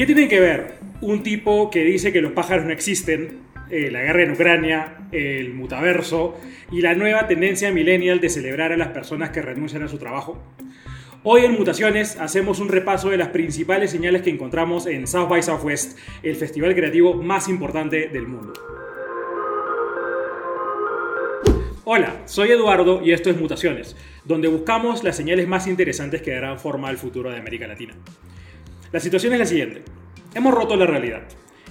[0.00, 4.00] ¿Qué tiene que ver un tipo que dice que los pájaros no existen, eh, la
[4.00, 6.40] guerra en Ucrania, el mutaverso
[6.72, 10.42] y la nueva tendencia millennial de celebrar a las personas que renuncian a su trabajo?
[11.22, 15.42] Hoy en Mutaciones hacemos un repaso de las principales señales que encontramos en South by
[15.42, 18.54] Southwest, el festival creativo más importante del mundo.
[21.84, 23.94] Hola, soy Eduardo y esto es Mutaciones,
[24.24, 27.92] donde buscamos las señales más interesantes que darán forma al futuro de América Latina.
[28.92, 29.84] La situación es la siguiente.
[30.32, 31.22] Hemos roto la realidad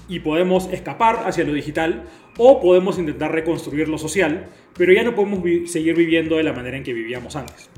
[0.09, 2.03] y podemos escapar hacia lo digital
[2.37, 5.39] o podemos intentar reconstruir lo social, pero ya no podemos
[5.71, 7.69] seguir viviendo de la manera en que vivíamos antes.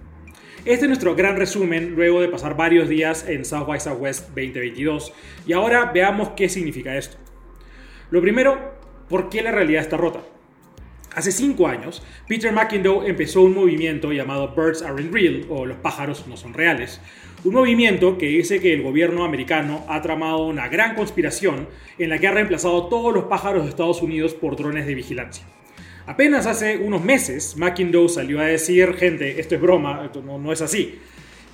[0.65, 5.13] Este es nuestro gran resumen luego de pasar varios días en South by Southwest 2022
[5.45, 7.17] y ahora veamos qué significa esto.
[8.09, 8.73] Lo primero,
[9.07, 10.21] ¿por qué la realidad está rota?
[11.13, 16.25] Hace cinco años, Peter McIndoe empezó un movimiento llamado Birds Aren't Real o Los pájaros
[16.27, 17.01] no son reales.
[17.43, 21.67] Un movimiento que dice que el gobierno americano ha tramado una gran conspiración
[21.97, 25.43] en la que ha reemplazado todos los pájaros de Estados Unidos por drones de vigilancia.
[26.05, 30.61] Apenas hace unos meses, McIndoe salió a decir, gente, esto es broma, esto no, es
[30.61, 30.99] así.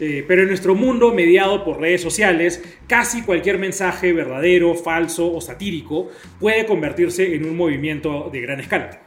[0.02, 5.40] Eh, pero en nuestro mundo mediado por redes sociales, casi cualquier mensaje verdadero, falso o
[5.40, 9.04] satírico puede convertirse en un movimiento de gran escala.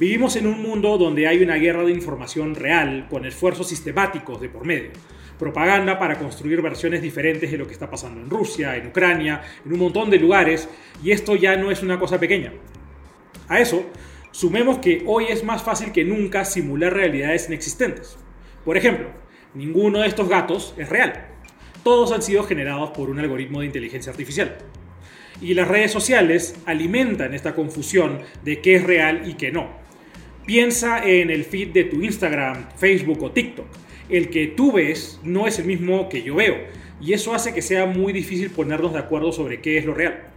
[0.00, 4.48] Vivimos en un mundo donde hay una guerra de información real, con esfuerzos sistemáticos de
[4.48, 4.90] por medio.
[5.38, 9.72] Propaganda para construir versiones diferentes de lo que está pasando en Rusia, en Ucrania, en
[9.72, 10.68] un montón de lugares,
[11.02, 12.52] y esto ya no es una cosa pequeña.
[13.48, 13.86] A eso,
[14.30, 18.16] Sumemos que hoy es más fácil que nunca simular realidades inexistentes.
[18.64, 19.08] Por ejemplo,
[19.54, 21.26] ninguno de estos gatos es real.
[21.82, 24.58] Todos han sido generados por un algoritmo de inteligencia artificial.
[25.40, 29.70] Y las redes sociales alimentan esta confusión de qué es real y qué no.
[30.46, 33.66] Piensa en el feed de tu Instagram, Facebook o TikTok.
[34.08, 36.56] El que tú ves no es el mismo que yo veo.
[37.00, 40.28] Y eso hace que sea muy difícil ponernos de acuerdo sobre qué es lo real.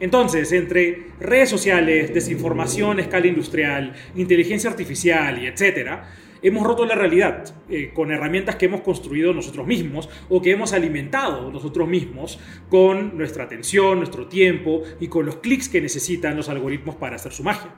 [0.00, 6.08] Entonces, entre redes sociales, desinformación a escala industrial, inteligencia artificial y etcétera,
[6.42, 10.72] hemos roto la realidad eh, con herramientas que hemos construido nosotros mismos o que hemos
[10.72, 12.38] alimentado nosotros mismos
[12.70, 17.32] con nuestra atención, nuestro tiempo y con los clics que necesitan los algoritmos para hacer
[17.32, 17.74] su magia.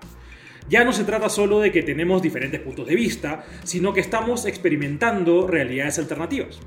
[0.69, 4.47] Ya no se trata solo de que tenemos diferentes puntos de vista, sino que estamos
[4.47, 6.61] experimentando realidades alternativas.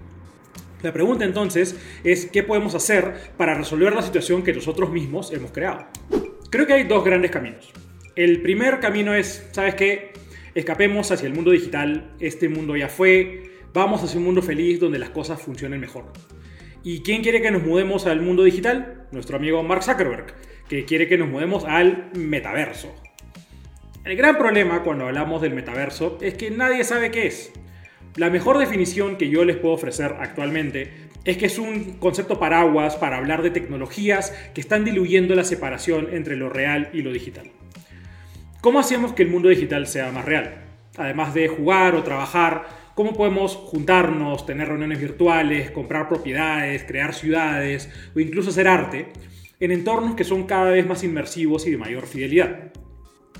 [0.84, 5.52] La pregunta entonces es qué podemos hacer para resolver la situación que nosotros mismos hemos
[5.52, 5.88] creado.
[6.52, 7.72] Creo que hay dos grandes caminos.
[8.16, 10.14] El primer camino es, ¿sabes qué?
[10.54, 15.00] Escapemos hacia el mundo digital, este mundo ya fue, vamos hacia un mundo feliz donde
[15.00, 16.14] las cosas funcionen mejor.
[16.84, 19.08] ¿Y quién quiere que nos mudemos al mundo digital?
[19.12, 20.36] Nuestro amigo Mark Zuckerberg,
[20.70, 22.94] que quiere que nos mudemos al metaverso.
[24.06, 27.52] El gran problema cuando hablamos del metaverso es que nadie sabe qué es.
[28.16, 30.92] La mejor definición que yo les puedo ofrecer actualmente
[31.24, 36.10] es que es un concepto paraguas para hablar de tecnologías que están diluyendo la separación
[36.12, 37.50] entre lo real y lo digital.
[38.62, 40.54] ¿Cómo hacemos que el mundo digital sea más real?
[40.98, 47.90] Además de jugar o trabajar, ¿cómo podemos juntarnos, tener reuniones virtuales, comprar propiedades, crear ciudades
[48.16, 49.08] o incluso hacer arte
[49.60, 52.72] en entornos que son cada vez más inmersivos y de mayor fidelidad?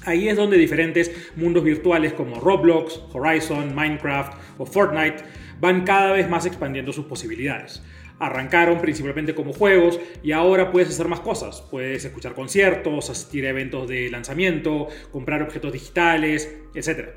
[0.06, 5.24] Ahí es donde diferentes mundos virtuales como Roblox, Horizon, Minecraft o Fortnite
[5.60, 7.84] van cada vez más expandiendo sus posibilidades.
[8.20, 11.62] Arrancaron principalmente como juegos y ahora puedes hacer más cosas.
[11.70, 17.10] Puedes escuchar conciertos, asistir a eventos de lanzamiento, comprar objetos digitales, etc.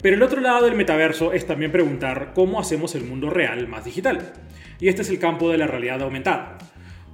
[0.00, 3.84] Pero el otro lado del metaverso es también preguntar cómo hacemos el mundo real más
[3.84, 4.32] digital.
[4.78, 6.56] Y este es el campo de la realidad aumentada.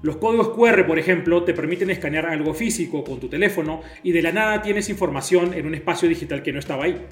[0.06, 4.22] Los códigos QR, por ejemplo, te permiten escanear algo físico con tu teléfono y de
[4.22, 7.04] la nada tienes información en un espacio digital que no estaba ahí.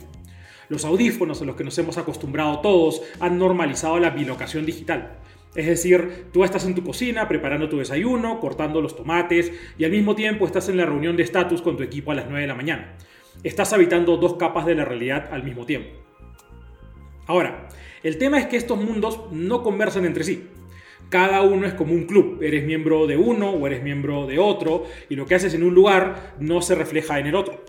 [0.68, 5.18] Los audífonos a los que nos hemos acostumbrado todos han normalizado la bilocación digital.
[5.56, 9.90] Es decir, tú estás en tu cocina preparando tu desayuno, cortando los tomates y al
[9.90, 12.46] mismo tiempo estás en la reunión de estatus con tu equipo a las 9 de
[12.46, 12.96] la mañana.
[13.42, 15.90] Estás habitando dos capas de la realidad al mismo tiempo.
[17.26, 17.68] Ahora,
[18.04, 20.48] el tema es que estos mundos no conversan entre sí
[21.08, 22.42] cada uno es como un club.
[22.42, 25.74] Eres miembro de uno o eres miembro de otro y lo que haces en un
[25.74, 27.64] lugar no se refleja en el otro.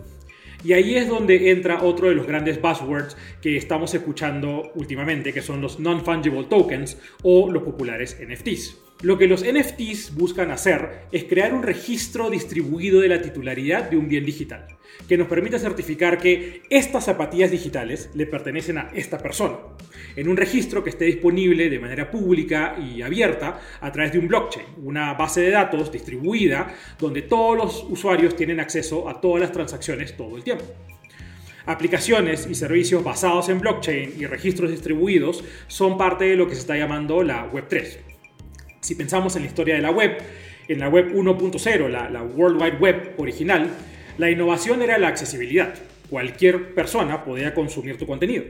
[0.64, 5.42] Y ahí es donde entra otro de los grandes buzzwords que estamos escuchando últimamente, que
[5.42, 8.85] son los non-fungible tokens o los populares NFTs.
[9.02, 13.98] Lo que los NFTs buscan hacer es crear un registro distribuido de la titularidad de
[13.98, 14.66] un bien digital,
[15.06, 19.58] que nos permita certificar que estas zapatillas digitales le pertenecen a esta persona,
[20.16, 24.28] en un registro que esté disponible de manera pública y abierta a través de un
[24.28, 29.52] blockchain, una base de datos distribuida donde todos los usuarios tienen acceso a todas las
[29.52, 30.64] transacciones todo el tiempo.
[31.66, 36.60] Aplicaciones y servicios basados en blockchain y registros distribuidos son parte de lo que se
[36.60, 38.15] está llamando la Web3.
[38.86, 40.16] Si pensamos en la historia de la web,
[40.68, 43.68] en la web 1.0, la, World Wide Web original,
[44.16, 45.74] la innovación era la accesibilidad.
[46.08, 48.44] Cualquier persona podía consumir tu contenido.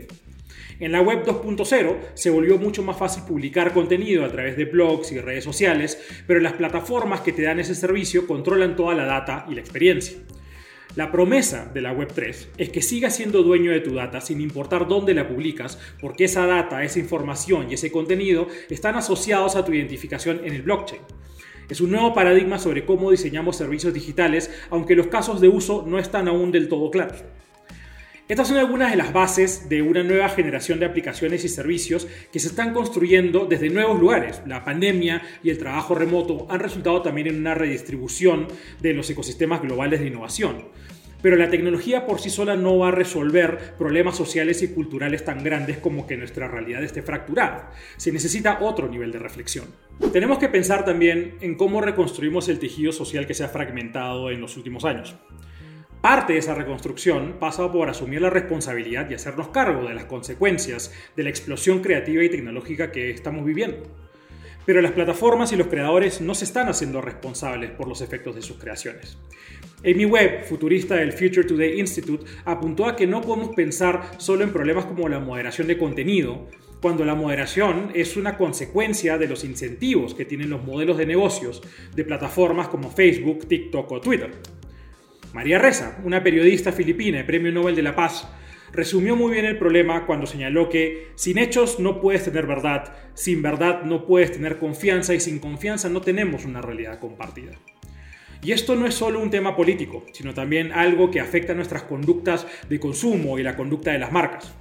[0.78, 5.10] En la web 2.0 se volvió mucho más fácil publicar contenido a través de blogs
[5.10, 9.46] y redes sociales, pero las plataformas que te dan ese servicio controlan toda la data
[9.48, 10.18] y la experiencia.
[10.96, 14.88] La promesa de la Web3 es que sigas siendo dueño de tu data sin importar
[14.88, 19.74] dónde la publicas, porque esa data, esa información y ese contenido están asociados a tu
[19.74, 21.02] identificación en el blockchain.
[21.68, 25.98] Es un nuevo paradigma sobre cómo diseñamos servicios digitales, aunque los casos de uso no
[25.98, 27.22] están aún del todo claros.
[28.28, 32.40] Estas son algunas de las bases de una nueva generación de aplicaciones y servicios que
[32.40, 34.42] se están construyendo desde nuevos lugares.
[34.46, 38.48] La pandemia y el trabajo remoto han resultado también en una redistribución
[38.80, 40.64] de los ecosistemas globales de innovación.
[41.22, 45.44] Pero la tecnología por sí sola no va a resolver problemas sociales y culturales tan
[45.44, 47.70] grandes como que nuestra realidad esté fracturada.
[47.96, 49.66] Se necesita otro nivel de reflexión.
[50.12, 54.40] Tenemos que pensar también en cómo reconstruimos el tejido social que se ha fragmentado en
[54.40, 55.14] los últimos años.
[56.00, 60.92] Parte de esa reconstrucción pasa por asumir la responsabilidad y hacernos cargo de las consecuencias
[61.16, 63.82] de la explosión creativa y tecnológica que estamos viviendo.
[64.66, 68.42] Pero las plataformas y los creadores no se están haciendo responsables por los efectos de
[68.42, 69.16] sus creaciones.
[69.84, 74.52] Amy Webb, futurista del Future Today Institute, apuntó a que no podemos pensar solo en
[74.52, 76.48] problemas como la moderación de contenido,
[76.80, 81.62] cuando la moderación es una consecuencia de los incentivos que tienen los modelos de negocios
[81.94, 84.30] de plataformas como Facebook, TikTok o Twitter.
[85.36, 88.26] María Reza, una periodista filipina y premio Nobel de la Paz,
[88.72, 93.42] resumió muy bien el problema cuando señaló que sin hechos no puedes tener verdad, sin
[93.42, 97.52] verdad no puedes tener confianza y sin confianza no tenemos una realidad compartida.
[98.42, 102.46] Y esto no es solo un tema político, sino también algo que afecta nuestras conductas
[102.70, 104.54] de consumo y la conducta de las marcas.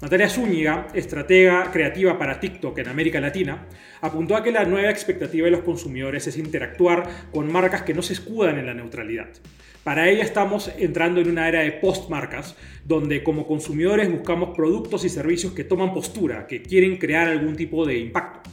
[0.00, 3.66] Natalia Zúñiga, estratega creativa para TikTok en América Latina,
[4.00, 8.02] apuntó a que la nueva expectativa de los consumidores es interactuar con marcas que no
[8.02, 9.28] se escudan en la neutralidad.
[9.88, 12.54] Para ella estamos entrando en una era de postmarcas,
[12.84, 17.86] donde como consumidores buscamos productos y servicios que toman postura, que quieren crear algún tipo
[17.86, 18.50] de impacto.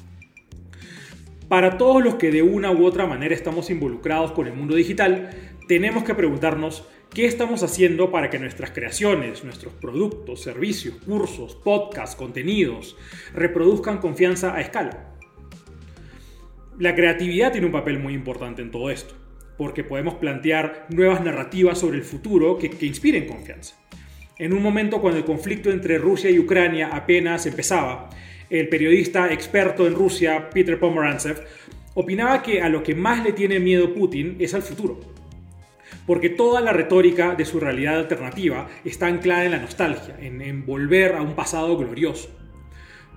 [1.50, 5.32] Para todos los que de una u otra manera estamos involucrados con el mundo digital,
[5.68, 12.16] tenemos que preguntarnos qué estamos haciendo para que nuestras creaciones, nuestros productos, servicios, cursos, podcasts,
[12.16, 12.96] contenidos,
[13.34, 15.18] reproduzcan confianza a escala.
[16.80, 19.16] La creatividad tiene un papel muy importante en todo esto,
[19.57, 23.75] porque podemos plantear nuevas narrativas sobre el futuro que, inspiren confianza.
[24.38, 28.10] En un momento cuando el conflicto entre Rusia y Ucrania apenas empezaba,
[28.50, 31.44] el periodista experto en Rusia, Peter Pomerantsev,
[31.94, 35.16] opinaba que a lo que más le tiene miedo Putin es al futuro
[36.06, 41.16] porque toda la retórica de su realidad alternativa está anclada en la nostalgia, en, volver
[41.16, 42.30] a un pasado glorioso.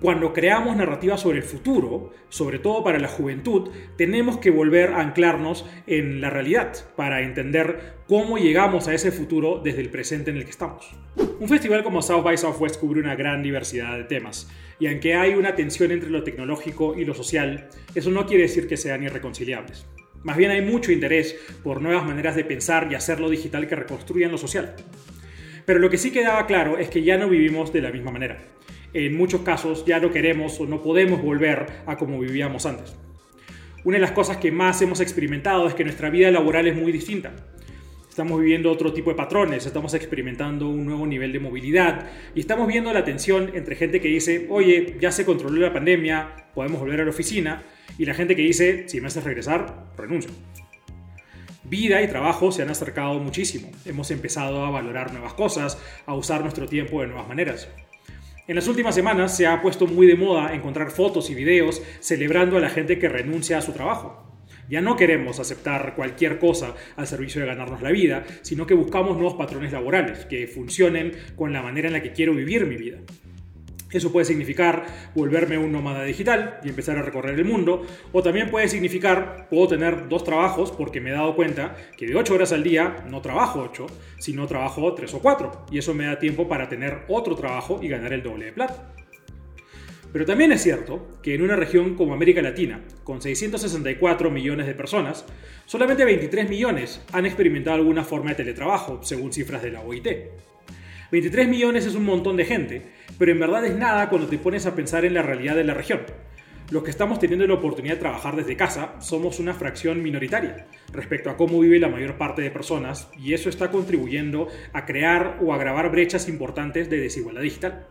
[0.01, 5.01] Cuando creamos narrativas sobre el futuro, sobre todo para la juventud, tenemos que volver a
[5.01, 10.37] anclarnos en la realidad para entender cómo llegamos a ese futuro desde el presente en
[10.37, 10.89] el que estamos.
[11.41, 14.49] Un festival como South by Southwest cubre una gran diversidad de temas,
[14.79, 18.69] y aunque hay una tensión entre lo tecnológico y lo social, eso no quiere decir
[18.69, 19.85] que sean irreconciliables.
[20.23, 23.75] Más bien hay mucho interés por nuevas maneras de pensar y hacer lo digital que
[23.75, 24.77] reconstruyan lo social.
[25.65, 28.39] Pero lo que sí quedaba claro es que ya no vivimos de la misma manera.
[28.95, 32.97] En muchos casos ya no queremos o no podemos volver a como vivíamos antes.
[33.85, 36.93] Una de las cosas que más hemos experimentado es que nuestra vida laboral es muy
[36.93, 37.33] distinta.
[38.09, 42.67] Estamos viviendo otro tipo de patrones, estamos experimentando un nuevo nivel de movilidad y estamos
[42.67, 47.03] viendo la tensión entre gente que dice, oye, ya se controló la pandemia, podemos volver
[47.03, 47.63] a la oficina,
[47.97, 50.33] y la gente que dice, si me haces regresar, renuncio.
[51.65, 53.71] Vida y trabajo se han acercado muchísimo.
[53.85, 57.69] Hemos empezado a valorar nuevas cosas, a usar nuestro tiempo de nuevas maneras.
[58.49, 62.57] En las últimas semanas se ha puesto muy de moda encontrar fotos y videos celebrando
[62.57, 64.25] a la gente que renuncia a su trabajo.
[64.71, 69.19] Ya no queremos aceptar cualquier cosa al servicio de ganarnos la vida, sino que buscamos
[69.19, 73.01] nuevos patrones laborales que funcionen con la manera en la que quiero vivir mi vida.
[73.93, 78.51] Eso puede significar volverme un nómada digital y empezar a recorrer el mundo, o también
[78.51, 82.53] puede significar puedo tener dos trabajos porque me he dado cuenta que de 8 horas
[82.53, 83.87] al día no trabajo 8,
[84.19, 87.89] sino trabajo 3 o 4, y eso me da tiempo para tener otro trabajo y
[87.89, 88.93] ganar el doble de plata.
[90.13, 94.75] Pero también es cierto que en una región como América Latina, con 664 millones de
[94.75, 95.27] personas,
[95.67, 100.09] solamente 23 millones han experimentado alguna forma de teletrabajo, según cifras de la OIT.
[101.11, 102.83] 23 millones es un montón de gente,
[103.19, 105.73] pero en verdad es nada cuando te pones a pensar en la realidad de la
[105.73, 106.01] región.
[106.71, 111.31] Los que estamos teniendo la oportunidad de trabajar desde casa somos una fracción minoritaria respecto
[111.31, 115.55] a cómo vive la mayor parte de personas y eso está contribuyendo a crear o
[115.55, 117.87] agravar brechas importantes de desigualdad digital.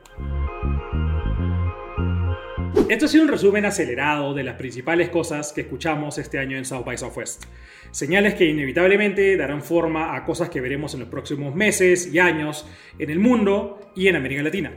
[2.90, 6.64] Esto ha sido un resumen acelerado de las principales cosas que escuchamos este año en
[6.64, 7.44] South by Southwest.
[7.92, 12.66] Señales que inevitablemente darán forma a cosas que veremos en los próximos meses y años
[12.98, 14.72] en el mundo y en América Latina.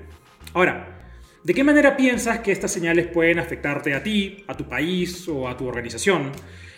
[0.54, 1.12] Ahora,
[1.44, 5.48] ¿de qué manera piensas que estas señales pueden afectarte a ti, a tu país o
[5.48, 6.32] a tu organización?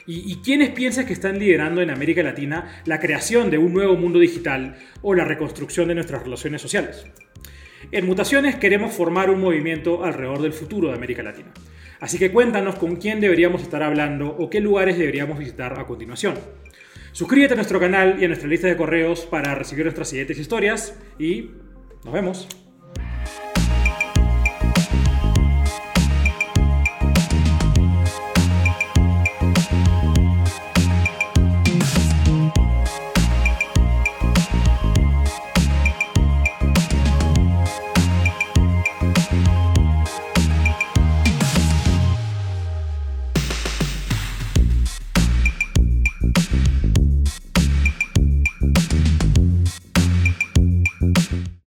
[0.06, 4.18] ¿Y, quiénes piensas que están liderando en América Latina la creación de un nuevo mundo
[4.18, 7.06] digital o la reconstrucción de nuestras relaciones sociales?
[7.90, 11.52] En Mutaciones queremos formar un movimiento alrededor del futuro de América Latina.
[12.00, 16.34] Así que cuéntanos con quién deberíamos estar hablando o qué lugares deberíamos visitar a continuación.
[17.12, 20.98] Suscríbete a nuestro canal y a nuestra lista de correos para recibir nuestras siguientes historias
[21.18, 21.50] y
[22.04, 22.61] nos vemos.